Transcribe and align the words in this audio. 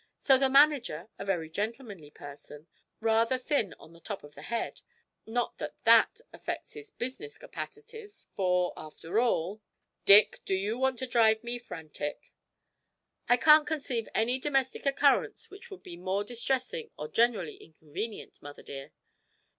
So 0.19 0.35
the 0.39 0.49
manager 0.49 1.09
a 1.19 1.25
very 1.25 1.47
gentlemanly 1.47 2.09
person, 2.09 2.65
rather 3.01 3.37
thin 3.37 3.75
on 3.77 3.93
the 3.93 3.99
top 3.99 4.23
of 4.23 4.33
the 4.33 4.41
head 4.41 4.81
not 5.27 5.59
that 5.59 5.75
that 5.83 6.21
affects 6.33 6.73
his 6.73 6.89
business 6.89 7.37
capacities; 7.37 8.27
for, 8.35 8.73
after 8.75 9.19
all' 9.19 9.61
'Dick, 10.05 10.39
do 10.43 10.55
you 10.55 10.75
want 10.75 10.97
to 10.97 11.05
drive 11.05 11.43
me 11.43 11.59
frantic!' 11.59 12.33
'I 13.29 13.37
can't 13.37 13.67
conceive 13.67 14.09
any 14.15 14.39
domestic 14.39 14.87
occurrence 14.87 15.51
which 15.51 15.69
would 15.69 15.83
be 15.83 15.97
more 15.97 16.23
distressing 16.23 16.89
or 16.97 17.07
generally 17.07 17.57
inconvenient, 17.57 18.41
mother 18.41 18.63
dear. 18.63 18.93